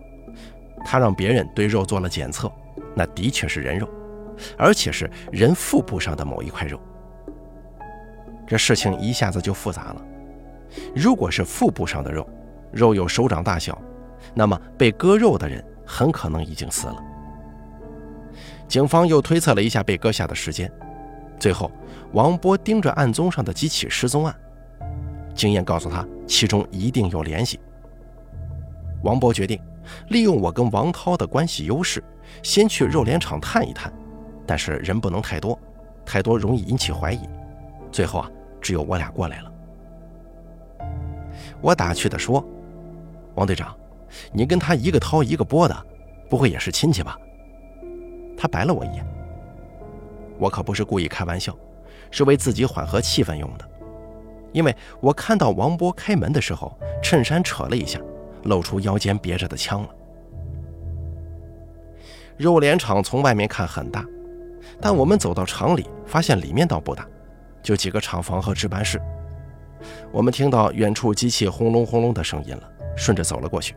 [0.83, 2.51] 他让别人对肉做了检测，
[2.93, 3.87] 那的确是人肉，
[4.57, 6.77] 而且是人腹部上的某一块肉。
[8.45, 10.05] 这事情一下子就复杂了。
[10.93, 12.27] 如果是腹部上的肉，
[12.73, 13.81] 肉有手掌大小，
[14.33, 15.63] 那么被割肉的人。
[15.91, 17.03] 很可能已经死了。
[18.69, 20.71] 警方又推测了一下被割下的时间，
[21.39, 21.71] 最后
[22.13, 24.35] 王波盯着案宗上的几起失踪案，
[25.33, 27.59] 经验告诉他其中一定有联系。
[29.01, 29.59] 王波决定
[30.09, 32.03] 利用我跟王涛的关系优势，
[32.43, 33.91] 先去肉联厂探一探，
[34.45, 35.57] 但是人不能太多，
[36.05, 37.21] 太多容易引起怀疑。
[37.91, 38.29] 最后啊，
[38.61, 39.51] 只有我俩过来了。
[41.59, 42.45] 我打趣地说
[43.33, 43.75] ：“王队长。”
[44.33, 45.85] 你跟他一个涛一个波的，
[46.29, 47.15] 不会也是亲戚吧？
[48.39, 49.05] 他白了我一眼。
[50.37, 51.53] 我可不是故意开玩笑，
[52.09, 53.69] 是为自己缓和气氛用的。
[54.53, 56.73] 因为我看到王波开门的时候，
[57.03, 57.99] 衬衫扯了一下，
[58.43, 59.89] 露出腰间别着的枪了。
[62.37, 64.05] 肉联厂从外面看很大，
[64.79, 67.05] 但我们走到厂里，发现里面倒不大，
[67.61, 68.99] 就几个厂房和值班室。
[70.11, 72.63] 我们听到远处机器轰隆轰隆的声音了，
[72.95, 73.75] 顺着走了过去。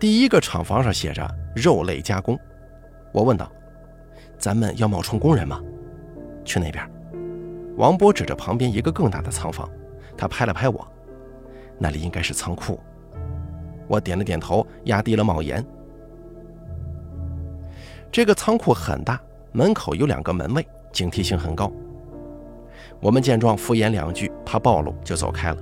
[0.00, 2.36] 第一个厂房上写着“肉类加工”，
[3.12, 3.50] 我问道
[4.38, 5.60] ：“咱们要冒充工人吗？”
[6.44, 6.84] 去那边。
[7.76, 9.68] 王波指着旁边一个更大的仓房，
[10.16, 10.86] 他拍了拍我
[11.78, 12.80] ：“那里应该是仓库。”
[13.86, 15.64] 我点了点头，压低了帽檐。
[18.10, 19.20] 这个仓库很大，
[19.52, 21.70] 门口有两个门卫，警惕性很高。
[23.00, 25.58] 我们见状敷衍两句，怕暴露，就走开了。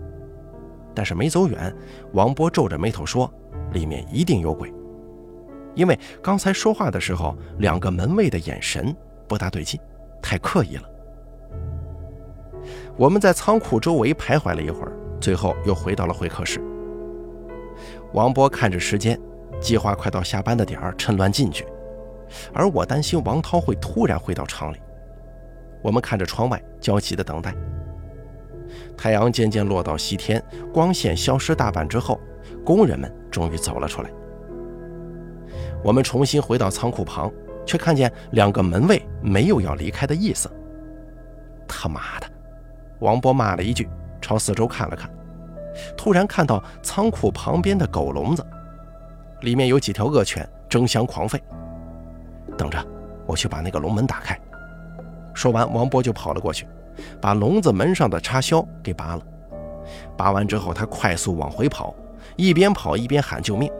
[0.94, 1.74] 但是没走远，
[2.12, 3.32] 王波皱着眉头说。
[3.72, 4.72] 里面一定有鬼，
[5.80, 8.94] 因为刚才说话的时候，两个门卫的眼神
[9.26, 9.80] 不大对劲，
[10.20, 10.82] 太刻意了。
[12.98, 16.60] 我们在仓库周围徘徊了一会儿，最后又回到了会客室。
[18.12, 19.18] 王波看着时间，
[19.58, 21.64] 计划快到下班的点儿，趁乱进去，
[22.52, 24.76] 而我担心王涛会突然回到厂里。
[25.82, 27.54] 我们看着窗外，焦急地等待。
[28.98, 32.20] 太阳渐渐落到西天，光线消失大半之后。
[32.62, 34.10] 工人们终于走了出来。
[35.82, 37.30] 我们重新回到仓库旁，
[37.64, 40.50] 却看见两个门卫没有要离开的意思。
[41.66, 42.26] 他妈的！
[42.98, 43.88] 王波骂了一句，
[44.20, 45.10] 朝四周看了看，
[45.96, 48.44] 突然看到仓库旁边的狗笼子，
[49.40, 51.40] 里面有几条恶犬争相狂吠。
[52.58, 52.84] 等着，
[53.26, 54.38] 我去把那个笼门打开。
[55.32, 56.66] 说完，王波就跑了过去，
[57.20, 59.22] 把笼子门上的插销给拔了。
[60.16, 61.94] 拔完之后，他快速往回跑。
[62.36, 63.70] 一边跑一边喊救命。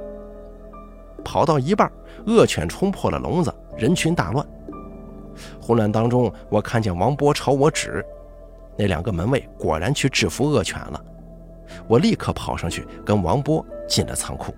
[1.24, 1.90] 跑到一半，
[2.26, 4.46] 恶犬冲破了笼子，人群大乱。
[5.60, 8.04] 混乱当中，我看见王波朝我指，
[8.76, 11.04] 那两个门卫果然去制服恶犬了。
[11.86, 14.54] 我立刻跑上去，跟王波进了仓库。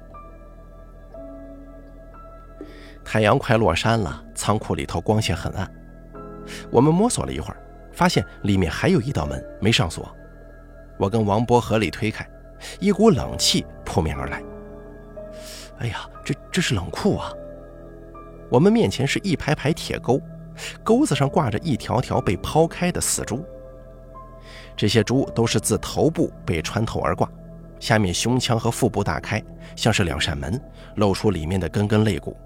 [3.05, 5.70] 太阳快落山了，仓库里头光线很暗。
[6.70, 7.57] 我们摸索了一会儿，
[7.92, 10.09] 发现里面还有一道门没上锁。
[10.98, 12.27] 我跟王波合力推开。
[12.79, 14.40] 一股冷气扑面而来。
[15.82, 17.32] 哎呀，这这是冷库啊！
[18.48, 20.20] 我们面前是一排排铁钩，
[20.84, 23.44] 钩子上挂着一条条被抛开的死猪。
[24.76, 27.28] 这些猪都是自头部被穿透而挂，
[27.80, 29.42] 下面胸腔和腹部大开，
[29.74, 30.60] 像是两扇门，
[30.94, 32.36] 露出里面的根根肋骨。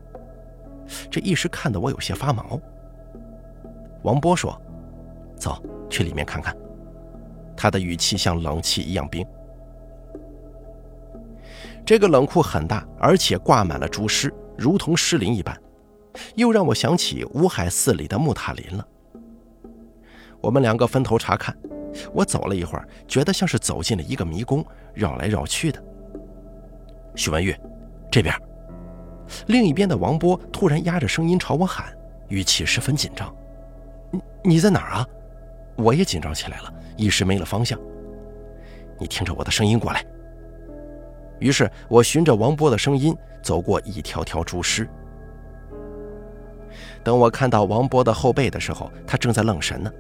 [1.11, 2.59] 这一时看得我有些发毛。
[4.03, 4.59] 王波说
[5.37, 6.57] ：“走去里面看看。”
[7.55, 9.27] 他的语气像冷气一样冰。
[11.87, 15.57] 这个冷库很大，而且挂满了猪尸，如同尸林一般，
[16.35, 18.85] 又让我想起乌海寺里的木塔林了。
[20.41, 21.57] 我们两个分头查看，
[22.13, 25.81] 我走了一会儿，觉得像是走进了一个迷宫，绕来绕去的。
[27.15, 27.57] 许文玉，
[28.11, 28.35] 这边。
[29.47, 31.97] 另一边的王波突然压着声音朝我喊，
[32.29, 33.33] 语气十分紧张
[34.11, 35.07] ：“你你在哪儿啊？”
[35.79, 37.79] 我也紧张起来了，一时没了方向。
[38.99, 40.05] 你听着我的声音过来。
[41.39, 44.89] 于是我循着王波的声音走过一条条猪尸。
[47.03, 49.91] 等我看到王波的后背的时候，他正在愣神呢。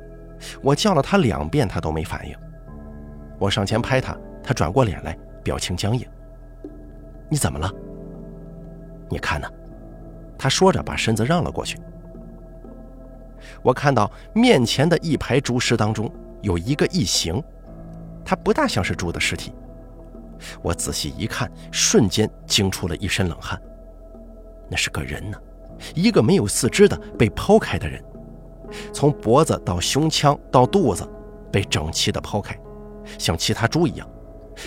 [0.60, 2.36] 我叫了他两遍，他都没反应。
[3.38, 6.06] 我上前拍他，他转过脸来，表情僵硬。
[7.28, 7.70] 你怎么了？
[9.08, 9.48] 你看呢？
[10.36, 11.78] 他说着，把身子让了过去。
[13.62, 16.10] 我看到面前的一排猪尸当中
[16.42, 17.42] 有一个异形，
[18.24, 19.54] 它不大像是猪的尸体。
[20.62, 23.60] 我仔细一看，瞬间惊出了一身冷汗。
[24.68, 25.38] 那是个人呢，
[25.94, 28.02] 一个没有四肢的被剖开的人，
[28.92, 31.08] 从脖子到胸腔到肚子
[31.52, 32.58] 被整齐的剖开，
[33.18, 34.08] 像其他猪一样，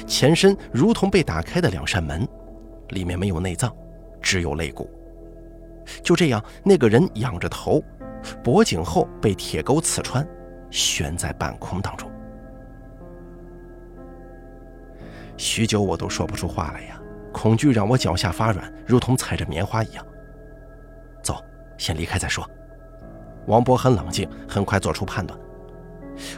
[0.07, 2.27] 前身如同被打开的两扇门，
[2.89, 3.73] 里面没有内脏。
[4.21, 4.89] 只有肋骨。
[6.03, 7.81] 就这样，那个人仰着头，
[8.43, 10.27] 脖颈后被铁钩刺穿，
[10.69, 12.08] 悬在半空当中。
[15.39, 16.99] 许久，我都说不出话来呀，
[17.31, 20.05] 恐惧让我脚下发软，如同踩着棉花一样。
[21.23, 21.41] 走，
[21.77, 22.45] 先离开再说。
[23.47, 25.39] 王波很冷静，很快做出判断。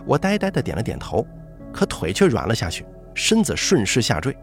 [0.05, 1.25] 我呆呆的点了点头，
[1.73, 2.85] 可腿却软了下去，
[3.15, 4.37] 身子顺势下坠。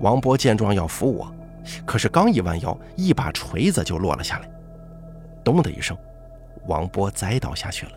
[0.00, 1.30] 王波见状要扶我。
[1.84, 4.48] 可是刚一弯腰，一把锤子就落了下来，
[5.44, 5.94] 咚的一声，
[6.66, 7.92] 王波栽倒下去了。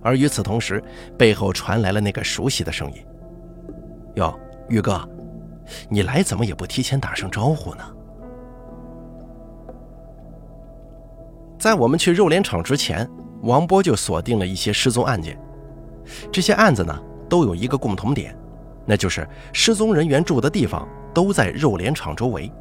[0.00, 0.82] 而与此同时，
[1.18, 3.04] 背后传来了那个熟悉的声音
[4.14, 5.08] ：“哟，玉哥，
[5.88, 7.84] 你来怎么也不提前打声招呼呢？”
[11.58, 13.08] 在我们去肉联厂之前，
[13.42, 15.38] 王波就锁定了一些失踪案件。
[16.32, 18.34] 这些案子呢，都有一个共同点，
[18.86, 20.88] 那就是失踪人员住的地方。
[21.12, 22.52] 都在肉联厂周围，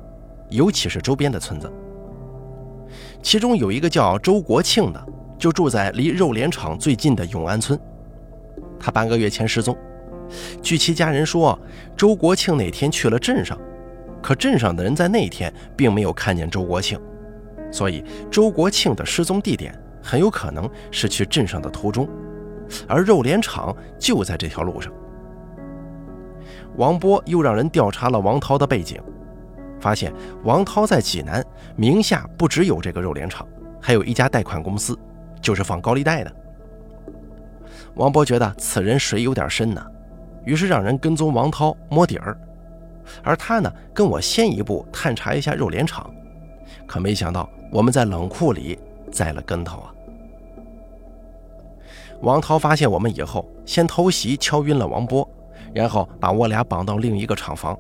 [0.50, 1.72] 尤其是周边的村子。
[3.22, 5.06] 其中有一个叫周国庆的，
[5.38, 7.80] 就住在离肉联厂最近的永安村。
[8.80, 9.78] 他半个月前失踪，
[10.62, 11.58] 据其家人说，
[11.98, 13.58] 周国庆那天去了镇上，
[14.22, 17.00] 可镇上的人在那天并没有看见周国庆，
[17.72, 22.08] 所以周国庆的失踪地点很有可能是去镇上的途中，
[22.88, 24.92] 而肉联厂就在这条路上。
[26.76, 29.02] 王波又让人调查了王涛的背景，
[29.80, 30.14] 发现
[30.44, 31.44] 王涛在济南
[31.76, 33.46] 名下不只有这个肉联厂，
[33.82, 34.98] 还有一家贷款公司，
[35.42, 36.32] 就是放高利贷的。
[37.96, 39.86] 王波觉得此人水有点深呢，
[40.46, 42.38] 于是让人跟踪王涛摸底儿，
[43.24, 46.10] 而他呢跟我先一步探查一下肉联厂，
[46.88, 48.78] 可没想到我们在冷库里
[49.12, 49.94] 栽了跟头啊！
[52.22, 55.28] 王涛发现我们以后，先偷袭敲晕了王波。
[55.72, 57.78] 然后把我俩绑到另一个厂房，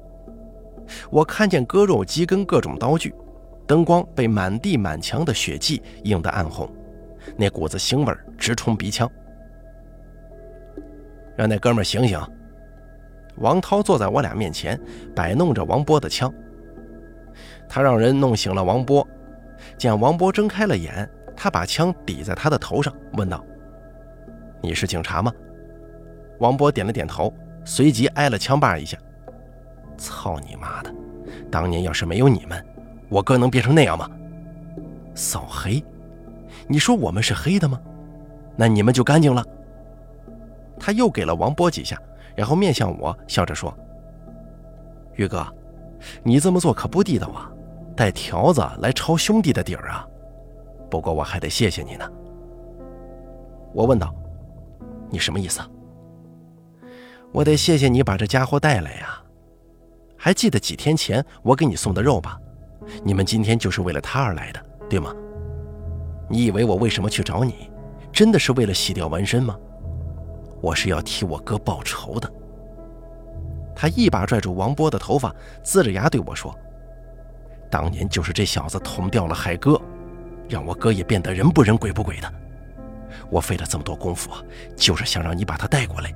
[1.09, 3.11] 我看见割肉机跟各种刀具，
[3.65, 6.69] 灯光被满地满墙的血迹映得暗红，
[7.35, 9.09] 那股子腥味直冲鼻腔。
[11.35, 12.19] 让那哥们醒醒！
[13.39, 14.79] 王涛坐在我俩面前，
[15.15, 16.33] 摆弄着王波的枪。
[17.67, 19.07] 他让人弄醒了王波，
[19.77, 23.43] 见王波睁开了眼，他把枪抵在他的头上，问道
[24.61, 25.31] ：“你是警察吗？”
[26.39, 27.33] 王波点了点头。
[27.65, 28.97] 随即挨了枪把一下，
[29.95, 30.91] 操你妈的！
[31.51, 32.65] 当年要是没有你们，
[33.09, 34.09] 我哥能变成那样吗？
[35.13, 35.83] 扫黑？
[36.67, 37.79] 你说我们是黑的吗？
[38.55, 39.43] 那你们就干净了。
[40.79, 42.01] 他又给了王波几下，
[42.39, 43.77] 然后面向我笑着说
[45.17, 45.45] ：“宇哥，
[46.23, 47.51] 你这么做可不地道啊，
[47.97, 50.07] 带条子来抄兄弟的底儿啊。
[50.89, 52.09] 不过我还得谢谢你呢。”
[53.75, 54.15] 我问道
[55.11, 55.59] ：“你什么意思？”
[57.33, 59.21] 我得谢谢你把这家伙带来呀！
[60.15, 62.39] 还记得几天前我给你送的肉吧？
[63.03, 65.13] 你们今天就是为了他而来的，对吗？
[66.29, 67.69] 你以为我为什么去找你？
[68.13, 69.59] 真的是为了洗掉纹身吗？
[70.61, 72.31] 我是要替我哥报仇的。
[73.75, 76.53] 他一把拽住王波的头发，呲着牙对我说
[77.71, 79.79] ：“当年就是这小子捅掉了海哥，
[80.49, 82.33] 让我哥也变得人不人鬼不鬼的。
[83.29, 84.31] 我费了这么多功夫，
[84.75, 86.13] 就是想让你把他带过来。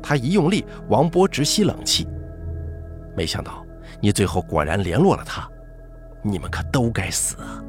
[0.00, 2.06] 他一用力，王波直吸冷气。
[3.16, 3.66] 没想到
[4.00, 5.50] 你最后果然联络了他，
[6.22, 7.60] 你们可都该死啊！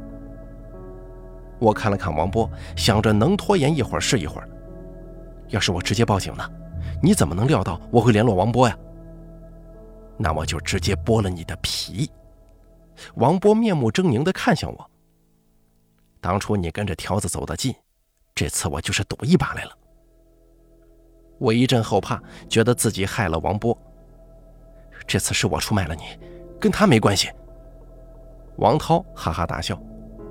[1.58, 4.48] 我看了看王波，想着能拖延一会儿是一会儿。
[5.50, 6.50] 要是我直接报警呢？
[7.02, 8.78] 你怎么能料到我会联络王波呀？
[10.18, 12.10] 那我就直接剥了你的皮。
[13.16, 14.92] 王波面目狰狞地看向我。
[16.20, 17.74] 当初你跟着条子走得近，
[18.36, 19.72] 这次我就是赌一把来了。
[21.38, 23.78] 我一阵后怕，觉得自己害了王波。
[25.08, 26.04] 这次是我出卖了你，
[26.60, 27.30] 跟他没关系。
[28.58, 29.82] 王涛哈哈大笑，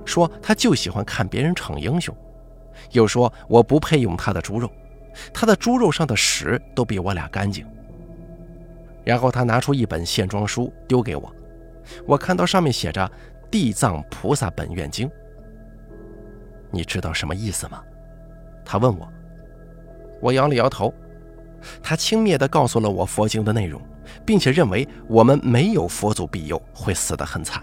[0.05, 2.15] 说他就喜欢看别人逞英雄，
[2.91, 4.71] 又说我不配用他的猪肉，
[5.33, 7.67] 他的猪肉上的屎都比我俩干净。
[9.05, 11.35] 然后他拿出一本线装书丢给我，
[12.07, 13.07] 我看到上面写着
[13.51, 15.09] 《地藏菩萨本愿经》，
[16.71, 17.83] 你知道什么意思吗？
[18.65, 19.09] 他问我，
[20.21, 20.93] 我摇了摇头。
[21.83, 23.81] 他轻蔑地告诉了我佛经的内容，
[24.25, 27.63] 并且认为我们没有佛祖庇佑会死得很惨，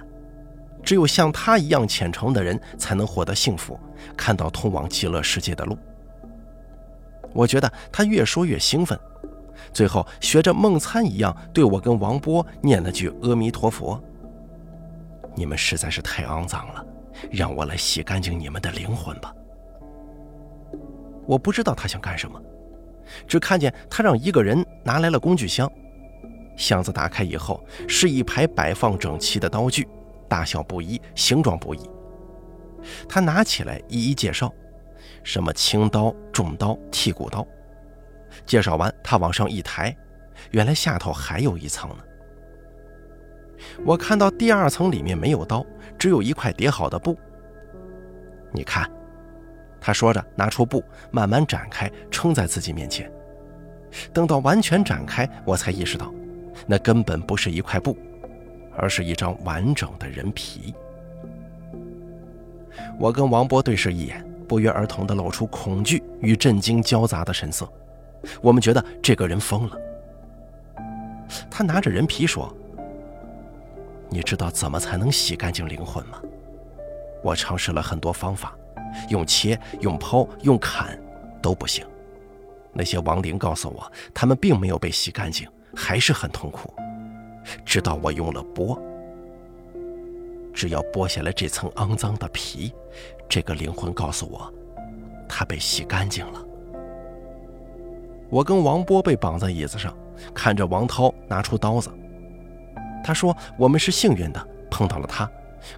[0.84, 3.80] 只有像他一样虔诚的人才能获得幸福，
[4.18, 5.78] 看到通往极乐世界的路。
[7.36, 9.00] 我觉得他越说越兴奋。
[9.72, 14.02] 最后，学着梦参一样，对我跟王波念了句阿弥陀佛。
[15.36, 16.86] 你们实在是太肮脏了，
[17.30, 19.34] 让我来洗干净你们的灵魂吧。
[21.28, 22.42] 我不知道他想干什么，
[23.28, 25.70] 只看见他让一个人拿来了工具箱，
[26.56, 29.88] 箱子打开以后是一排摆放整齐的刀具，
[30.30, 31.80] 大小不一，形状不一。
[33.10, 34.54] 他拿起来一一介绍，
[35.26, 37.46] 什么轻刀、重刀、剔骨刀。
[38.46, 39.94] 介绍完，他往上一抬，
[40.52, 41.98] 原来下头还有一层呢。
[43.84, 45.66] 我看到第二层里面没有刀，
[45.98, 47.18] 只有一块叠好的布。
[48.52, 48.90] 你看，
[49.82, 53.12] 他说着拿出布，慢慢展开，撑在自己面前。
[54.14, 56.14] 等到完全展开，我才意识到，
[56.68, 57.98] 那根本不是一块布，
[58.78, 60.76] 而是一张完整的人皮。
[63.00, 67.68] 我跟王波对视一眼，不约而同地露出恐惧与震惊交杂的神色。
[68.42, 69.78] 我们觉得这个人疯了。
[71.50, 72.52] 他拿着人皮说
[74.10, 76.22] ：“你知道怎么才能洗干净灵魂吗？
[77.24, 78.56] 我尝试了很多方法，
[79.10, 80.98] 用切、用剖、用砍，
[81.42, 81.84] 都不行。
[82.72, 86.72] 那些亡灵告诉我，他们并没有被洗干净，还是很痛苦。
[87.66, 88.80] 直到我用了剥，
[90.54, 92.72] 只要剥下来这层肮脏的皮，
[93.28, 94.52] 这个灵魂告诉我，
[95.28, 96.46] 他被洗干净了。”
[98.30, 99.96] 我跟王波被绑在椅子上，
[100.34, 101.92] 看着王涛拿出刀子。
[103.04, 105.30] 他说：“我们是幸运的，碰到了他，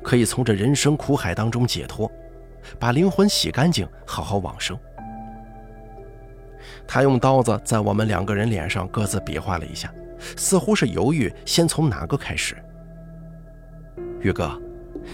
[0.01, 2.09] 可以从这人生苦海当中解脱，
[2.79, 4.79] 把灵魂洗干净，好好往生。”
[6.87, 9.93] 他用刀子在我们两个人脸上各自比划了一下，
[10.37, 12.55] 似乎是犹豫先从哪个开始。
[14.21, 14.57] 宇哥，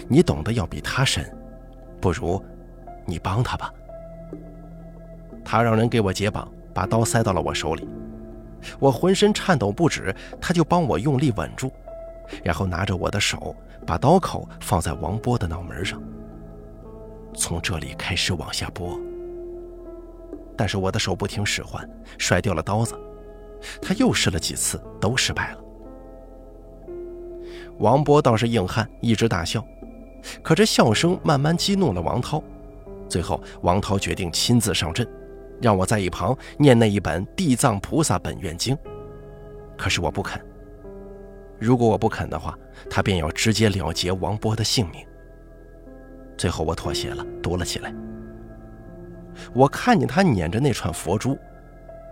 [0.06, 1.33] 你懂得要比他深，
[2.04, 2.44] 不如
[3.06, 3.72] 你帮他吧。
[5.42, 6.46] 他让人给我解绑。
[6.74, 7.88] 把刀塞到了我手里，
[8.80, 11.70] 我浑身颤抖不止，他就帮我用力稳住，
[12.42, 13.54] 然后拿着我的手，
[13.86, 16.02] 把刀口放在王波的脑门上，
[17.32, 18.98] 从这里开始往下拨。
[20.56, 21.88] 但是我的手不听使唤，
[22.18, 22.98] 甩掉了刀子，
[23.80, 25.60] 他又试了几次，都失败了。
[27.78, 29.64] 王波倒是硬汉，一直大笑，
[30.42, 32.42] 可这笑声慢慢激怒了王涛，
[33.08, 35.06] 最后王涛决定亲自上阵。
[35.62, 38.74] 让我在一旁念那一本《地藏菩萨本愿经》，
[39.78, 40.44] 可是我不肯。
[41.60, 42.58] 如果我不肯的话，
[42.90, 45.06] 他便要直接了结王波的性命。
[46.36, 47.94] 最后我妥协了，读了起来。
[49.52, 51.38] 我看见他捻着那串佛珠，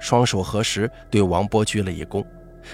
[0.01, 2.25] 双手合十，对王波鞠了一躬，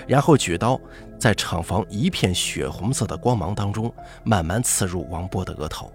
[0.06, 0.80] 然后举刀，
[1.18, 3.92] 在厂房一片血红色的光芒当中，
[4.24, 5.90] 慢慢刺入王波的额头。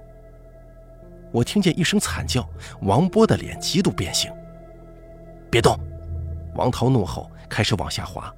[1.32, 2.48] 我听见一声惨叫，
[2.82, 4.32] 王波的脸极度变形。
[5.50, 5.78] 别动！
[6.56, 8.32] 王涛怒吼，开始往下滑，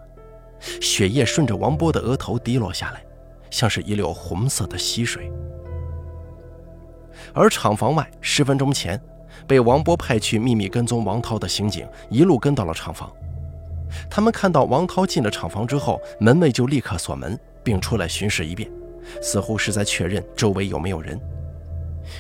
[0.82, 3.04] 血液顺着王波的额头滴落下来，
[3.50, 5.32] 像是一溜红色的溪水。
[7.34, 9.02] 而厂房外，十分钟前
[9.46, 13.12] 被王波派去秘密跟踪王涛的刑警，一路跟到了厂房。
[14.10, 18.70] 他们看到王涛进了厂房之后，门卫就立刻锁门，并出来巡视一遍，
[19.22, 21.20] 似乎是在确认周围有没有人。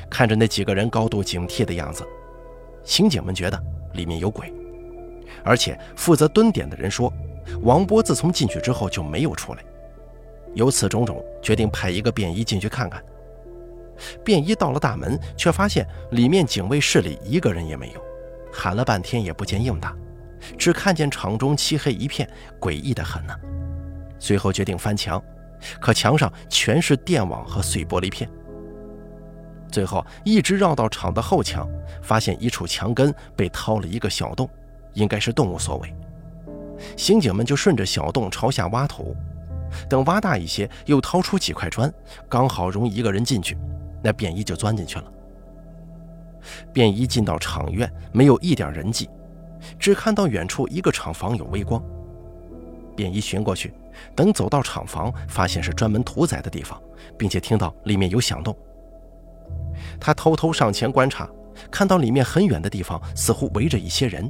[0.09, 2.05] 看着那几个人高度警惕的样子，
[2.83, 3.63] 刑警们觉得
[3.93, 4.51] 里面有鬼。
[5.43, 7.11] 而且负责蹲点的人说，
[7.61, 9.63] 王波自从进去之后就没有出来。
[10.53, 13.03] 由此种种，决定派一个便衣进去看看。
[14.23, 18.01] 便衣到了大门，却发现里面警卫室里一个人也没有，
[18.51, 19.95] 喊了半天也不见应答，
[20.57, 22.29] 只看见场中漆黑一片，
[22.59, 23.35] 诡异的很呢。
[24.19, 25.21] 随后决定翻墙，
[25.79, 28.29] 可墙上全是电网和碎玻璃片。
[29.71, 31.67] 最后一直绕到场的后墙，
[32.01, 34.49] 发现一处墙根被掏了一个小洞，
[34.93, 35.93] 应该是动物所为。
[36.95, 39.15] 刑警们就顺着小洞朝下挖土，
[39.89, 41.91] 等挖大一些，又掏出几块砖，
[42.29, 43.57] 刚好容一个人进去，
[44.03, 45.11] 那便衣就钻进去了。
[46.71, 49.09] 便衣进到厂院，没有一点人迹，
[49.79, 51.83] 只看到远处一个厂房有微光。
[52.95, 53.73] 便衣寻过去，
[54.15, 56.81] 等走到厂房，发现是专门屠宰的地方，
[57.17, 58.55] 并且听到里面有响动。
[59.99, 61.29] 他偷偷上前观察，
[61.69, 64.29] 看到里面很远的地方似乎围着一些人。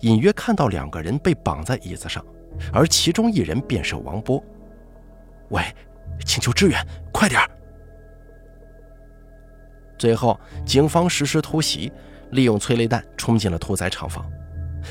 [0.00, 2.24] 隐约看到两个人被绑在椅子上，
[2.72, 4.42] 而其中一人便是王波。
[5.50, 5.62] 喂，
[6.24, 7.50] 请求支援，快点儿！
[9.98, 11.92] 最后，警方实施突袭，
[12.30, 14.24] 利用催泪弹冲进了屠宰厂房，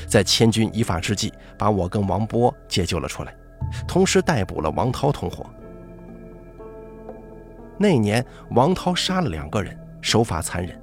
[0.06, 3.34] 在千钧一发之际，把我跟王波解救了出来，
[3.86, 5.46] 同时逮捕了王涛同伙。
[7.78, 10.78] 那年，王涛杀了两个人，手法残忍。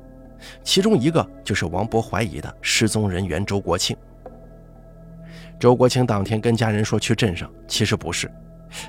[0.64, 3.96] 其中一个就是王波怀疑的失踪人员周国庆。
[5.60, 8.32] 周国庆当天跟家人说去镇上，其实不是，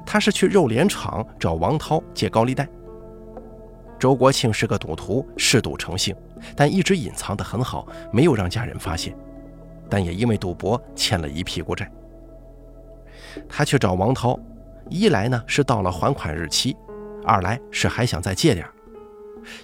[0.04, 2.68] 他是去肉联厂找王涛借高利贷。
[3.98, 6.14] 周国庆是个赌徒，嗜赌成性，
[6.54, 9.16] 但一直隐藏得很好，没有让家人发现。
[9.89, 11.91] 但也因为赌博欠了一屁股债。
[13.49, 14.39] 他去找王涛，
[14.89, 16.76] 一来呢是到了还款日期，
[17.24, 18.66] 二来是还想再借点，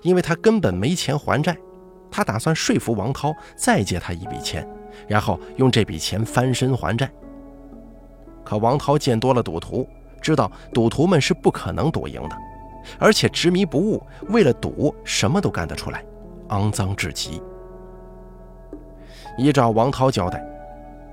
[0.03, 1.57] 因为他根本没钱还债。
[2.11, 4.69] 他打算说服王涛再借他一笔钱，
[5.09, 7.11] 然后用这笔钱翻身还债。
[8.45, 9.89] 可王涛见多了赌徒，
[10.21, 12.37] 知道赌徒们是不可能赌赢的，
[13.01, 16.05] 而且执迷不悟，为了赌什么都干得出来，
[16.51, 17.43] 肮脏至极。
[19.37, 20.45] 依照王涛交代，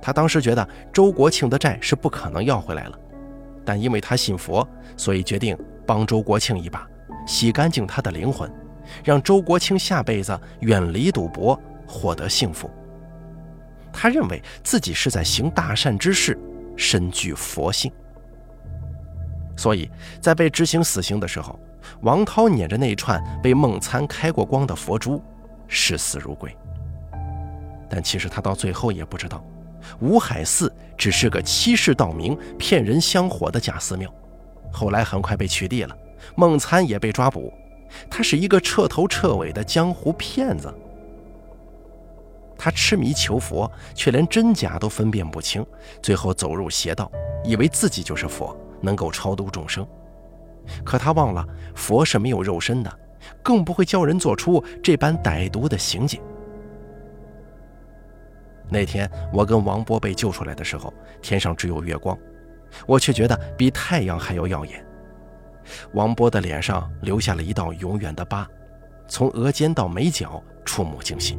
[0.02, 3.00] 他当时觉得周国庆的债是不可能要回来了，
[3.66, 6.88] 但因为他信佛，所以决定帮周国庆一把，
[7.26, 8.52] 洗干净他的灵魂。
[9.04, 11.58] 让周国庆下辈子远离赌博，
[11.88, 12.70] 获得幸福。
[13.94, 16.38] 他认为自己是在行大善之事，
[16.76, 17.92] 身具佛性。
[19.56, 21.58] 所以在被执行死刑的时候，
[22.02, 25.24] 王涛捻着那串被孟参开过光的佛珠，
[25.68, 26.54] 视死如归。
[27.94, 29.44] 但其实他到最后也不知道，
[30.00, 34.10] 五海寺只是个欺世盗名、骗人香火的假寺庙，
[34.72, 35.98] 后来很快被取缔了，
[36.36, 37.52] 孟参也被抓捕。
[38.10, 40.74] 他是一个彻头彻尾的江湖骗子。
[42.58, 45.66] 他痴迷求佛，却连真假都分辨不清，
[46.02, 47.12] 最后走入邪道，
[47.44, 49.86] 以为自己就是佛，能够超度众生。
[50.86, 53.00] 可他忘了，佛是没有肉身的，
[53.44, 56.22] 更不会教人做出这般歹毒的行径。
[58.72, 62.18] 那天我跟王波被救出来的时候，天上只有月光，
[62.88, 64.84] 我却觉得比太阳还要耀眼。
[65.94, 68.48] 王波的脸上留下了一道永远的疤，
[69.10, 71.38] 从额尖到眉角，触目惊心。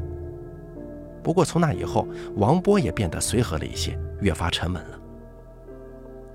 [1.23, 2.07] 不过从那以后，
[2.37, 4.99] 王波也变得随和了一些，越发沉稳了。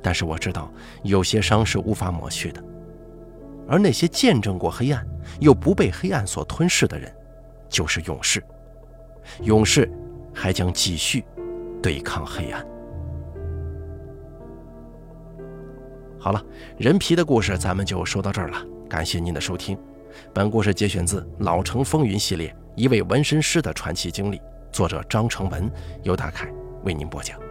[0.02, 0.72] 但是我知道，
[1.04, 2.64] 有些伤是无法抹去的，
[3.68, 5.06] 而那些见证过黑暗
[5.40, 7.14] 又不被黑暗所吞噬的人，
[7.70, 8.44] 就是勇士。
[9.42, 9.92] 勇士
[10.38, 11.26] 还将继续
[11.82, 12.64] 对抗黑暗。
[16.20, 16.44] 好了，
[16.78, 18.64] 人皮的故事咱们就说到这儿了。
[18.88, 19.76] 感谢您的收听，
[20.34, 24.40] 本故事节选自《老城风云》系列一位纹身师的传奇经历，
[24.72, 25.70] 作者张成文，
[26.04, 26.48] 由大凯
[26.84, 27.47] 为您播讲。